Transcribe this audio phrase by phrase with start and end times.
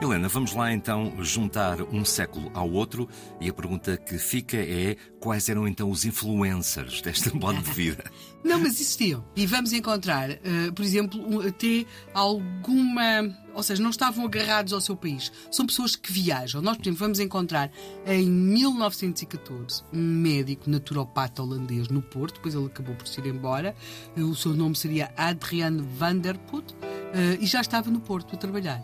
[0.00, 3.08] Helena, vamos lá então juntar um século ao outro
[3.40, 8.04] e a pergunta que fica é quais eram então os influencers desta modo de vida?
[8.44, 9.24] Não, mas existiam.
[9.34, 13.36] E vamos encontrar, uh, por exemplo, até alguma.
[13.52, 15.32] Ou seja, não estavam agarrados ao seu país.
[15.50, 16.62] São pessoas que viajam.
[16.62, 17.68] Nós, por exemplo, vamos encontrar
[18.06, 23.74] em 1914 um médico naturopata holandês no Porto, depois ele acabou por se ir embora.
[24.16, 26.76] O seu nome seria Adrian van der Put, uh,
[27.40, 28.80] e já estava no Porto a trabalhar.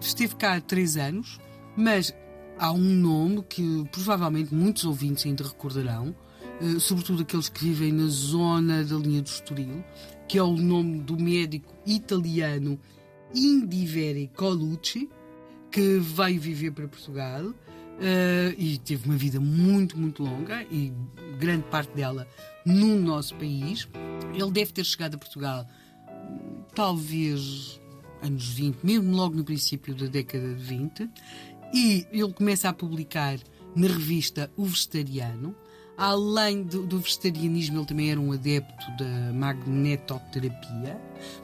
[0.00, 1.38] Esteve cá há três anos,
[1.76, 2.14] mas
[2.58, 6.14] há um nome que provavelmente muitos ouvintes ainda recordarão,
[6.60, 9.84] eh, sobretudo aqueles que vivem na zona da linha do Estoril,
[10.28, 12.78] que é o nome do médico italiano
[13.34, 15.08] Indiveri Colucci,
[15.70, 20.92] que veio viver para Portugal uh, e teve uma vida muito, muito longa e
[21.38, 22.28] grande parte dela
[22.64, 23.88] no nosso país.
[24.34, 25.66] Ele deve ter chegado a Portugal
[26.74, 27.80] talvez
[28.22, 31.10] anos 20, mesmo logo no princípio da década de 20,
[31.74, 33.38] e ele começa a publicar
[33.74, 35.54] na revista O Vegetariano.
[35.96, 40.98] Além do, do vegetarianismo, ele também era um adepto da magnetoterapia.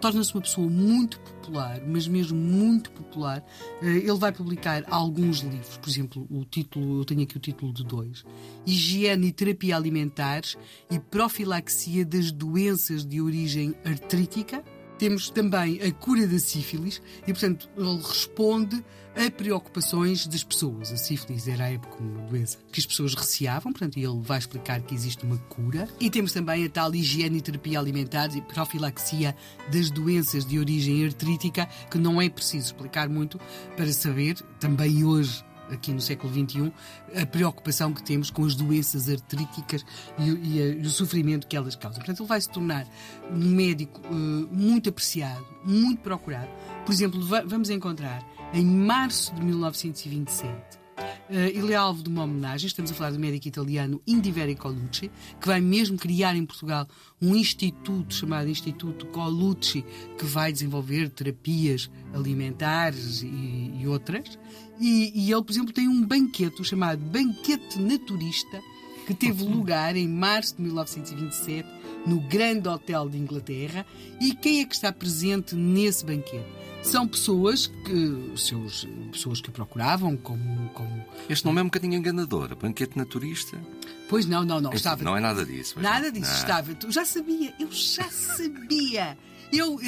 [0.00, 3.42] Torna-se uma pessoa muito popular, mas mesmo muito popular.
[3.82, 7.72] Eh, ele vai publicar alguns livros, por exemplo, o título, eu tenho aqui o título
[7.72, 8.22] de dois:
[8.66, 10.56] Higiene e Terapia Alimentares
[10.90, 14.62] e Profilaxia das Doenças de Origem Artrítica
[14.98, 18.84] temos também a cura da sífilis e, portanto, ele responde
[19.16, 20.92] a preocupações das pessoas.
[20.92, 24.80] A sífilis era a época uma doença que as pessoas receavam, portanto, ele vai explicar
[24.82, 25.88] que existe uma cura.
[26.00, 29.36] E temos também a tal higiene e terapia alimentar e profilaxia
[29.72, 33.40] das doenças de origem artrítica, que não é preciso explicar muito
[33.76, 36.72] para saber, também hoje aqui no século XXI,
[37.20, 39.84] a preocupação que temos com as doenças artríticas
[40.18, 41.98] e, e, e o sofrimento que elas causam.
[41.98, 42.86] Portanto, ele vai se tornar
[43.30, 46.48] um médico uh, muito apreciado, muito procurado.
[46.84, 48.22] Por exemplo, vamos encontrar
[48.52, 50.83] em março de 1927 Uh,
[51.28, 52.66] ele é alvo de uma homenagem.
[52.66, 55.10] Estamos a falar do médico italiano Indiveri Colucci,
[55.40, 56.86] que vai mesmo criar em Portugal
[57.20, 59.84] um instituto chamado Instituto Colucci,
[60.18, 64.38] que vai desenvolver terapias alimentares e, e outras.
[64.80, 68.60] E, e ele, por exemplo, tem um banquete chamado Banquete Naturista,
[69.06, 71.68] que teve lugar em março de 1927
[72.06, 73.86] no Grande Hotel de Inglaterra.
[74.20, 76.64] E quem é que está presente nesse banquete?
[76.84, 81.04] São pessoas que, seus, pessoas que procuravam como, como.
[81.30, 83.58] Este nome é um bocadinho enganador, banquete naturista.
[84.08, 84.70] Pois não, não, não.
[84.70, 85.02] Este estava...
[85.02, 85.80] Não é nada disso.
[85.80, 86.38] Nada disso, não.
[86.38, 86.76] estava.
[86.82, 89.16] Eu já sabia, eu já sabia.
[89.52, 89.78] Eu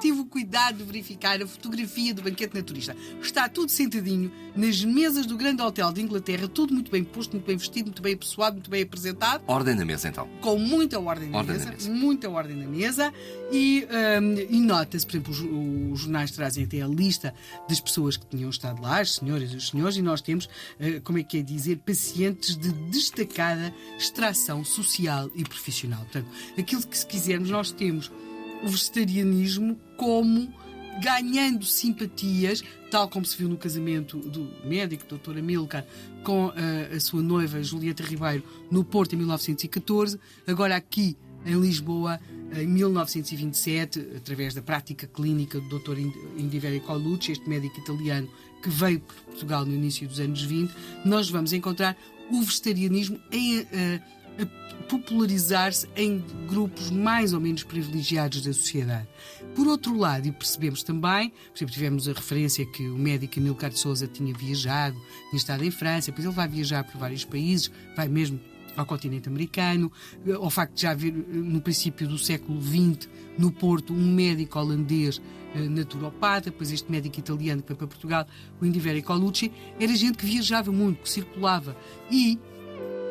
[0.00, 2.96] tive o cuidado de verificar a fotografia do banquete naturista.
[3.20, 7.44] Está tudo sentadinho nas mesas do grande hotel de Inglaterra, tudo muito bem posto, muito
[7.44, 9.42] bem vestido, muito bem apessoado, muito bem apresentado.
[9.46, 10.28] Ordem na mesa, então.
[10.40, 13.12] Com muita ordem na, ordem mesa, mesa, Muita ordem na mesa.
[13.52, 13.86] E,
[14.22, 17.34] um, e nota-se, por exemplo, os, os, jornais trazem até a lista
[17.68, 21.00] das pessoas que tinham estado lá, as senhoras e os senhores, e nós temos, uh,
[21.04, 22.72] como é que é dizer, pacientes de
[23.98, 26.00] extração social e profissional.
[26.00, 28.10] Portanto, aquilo que se quisermos, nós temos
[28.62, 30.52] o vegetarianismo como
[31.00, 35.38] ganhando simpatias, tal como se viu no casamento do médico, Dr.
[35.38, 35.84] Amilcar,
[36.24, 41.60] com a, eh, a sua noiva Julieta Ribeiro no Porto em 1914, agora aqui em
[41.60, 42.18] Lisboa
[42.52, 45.98] em 1927, através da prática clínica do Dr.
[46.36, 48.28] Indiveri Colucci, este médico italiano
[48.62, 50.72] que veio para Portugal no início dos anos 20,
[51.04, 51.96] nós vamos encontrar
[52.30, 53.66] o vegetarianismo em, uh,
[54.42, 59.08] a popularizar-se em grupos mais ou menos privilegiados da sociedade.
[59.54, 63.70] Por outro lado, e percebemos também, por exemplo, tivemos a referência que o médico Amilcar
[63.70, 64.96] de Souza tinha viajado,
[65.30, 68.38] tinha estado em França, depois ele vai viajar por vários países, vai mesmo
[68.76, 69.90] ao continente americano,
[70.40, 75.20] ao facto de já haver no princípio do século XX no Porto um médico holandês
[75.54, 78.26] eh, naturopata, depois este médico italiano que foi para Portugal,
[78.60, 81.76] o Indiveri Colucci, era gente que viajava muito, que circulava
[82.10, 82.38] e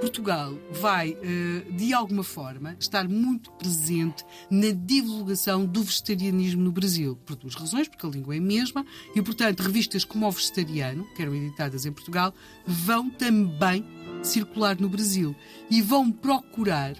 [0.00, 7.16] Portugal vai, eh, de alguma forma, estar muito presente na divulgação do vegetarianismo no Brasil.
[7.26, 11.04] Por duas razões, porque a língua é a mesma e, portanto, revistas como o Vegetariano,
[11.16, 12.32] que eram editadas em Portugal,
[12.64, 13.84] vão também
[14.22, 15.34] circular no Brasil
[15.70, 16.94] e vão procurar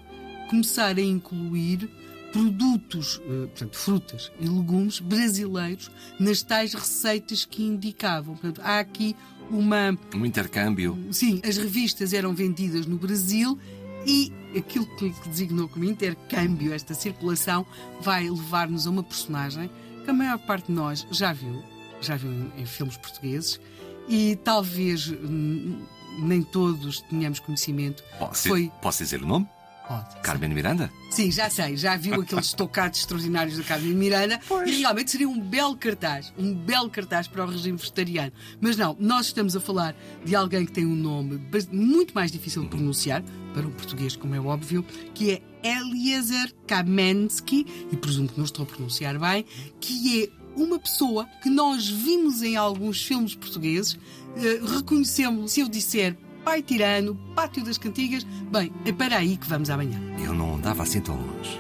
[0.49, 1.89] começar a incluir
[2.33, 8.35] produtos, eh, portanto, frutas e legumes brasileiros nas tais receitas que indicavam.
[8.35, 9.17] Portanto, há aqui
[9.51, 9.97] uma.
[10.15, 10.99] Um intercâmbio.
[11.11, 13.59] Sim, as revistas eram vendidas no Brasil
[14.07, 17.67] e aquilo que designou como intercâmbio, esta circulação,
[18.01, 19.71] vai levar-nos a uma personagem
[20.05, 21.63] que a maior parte de nós já viu,
[22.01, 23.61] já viu em, em filmes portugueses
[24.09, 25.13] e talvez
[26.19, 28.03] nem todos tenhamos conhecimento.
[28.19, 28.73] Posso, Foi...
[28.81, 29.47] posso dizer o nome?
[29.89, 30.21] Pode.
[30.21, 30.93] Carmen Miranda?
[31.11, 34.69] Sim, já sei, já viu aqueles tocados extraordinários da Carmen Miranda pois.
[34.71, 38.31] e realmente seria um belo cartaz, um belo cartaz para o regime vegetariano.
[38.61, 41.41] Mas não, nós estamos a falar de alguém que tem um nome
[41.73, 43.23] muito mais difícil de pronunciar,
[43.55, 44.85] para o português, como é óbvio,
[45.15, 49.45] que é Eliezer Kamensky, e presumo que não estou a pronunciar bem,
[49.81, 55.69] que é uma pessoa que nós vimos em alguns filmes portugueses, uh, reconhecemos, se eu
[55.69, 60.01] disser Pai Tirano, Pátio das Cantigas, bem, é para aí que vamos amanhã.
[60.25, 61.59] Eu não andava assim tão longe.